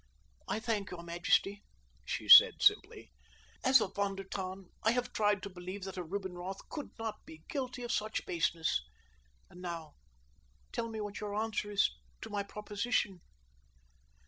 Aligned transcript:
"I 0.47 0.59
thank 0.59 0.89
your 0.89 1.03
majesty," 1.03 1.61
she 2.05 2.27
said 2.27 2.55
simply. 2.63 3.11
"As 3.63 3.79
a 3.79 3.87
Von 3.87 4.15
der 4.15 4.23
Tann, 4.23 4.71
I 4.81 4.93
have 4.93 5.13
tried 5.13 5.43
to 5.43 5.49
believe 5.51 5.83
that 5.83 5.95
a 5.95 6.01
Rubinroth 6.03 6.57
could 6.69 6.89
not 6.97 7.23
be 7.23 7.43
guilty 7.47 7.83
of 7.83 7.91
such 7.91 8.25
baseness. 8.25 8.81
And 9.47 9.61
now, 9.61 9.93
tell 10.71 10.89
me 10.89 11.01
what 11.01 11.19
your 11.19 11.35
answer 11.35 11.69
is 11.69 11.87
to 12.21 12.31
my 12.31 12.41
proposition." 12.41 13.21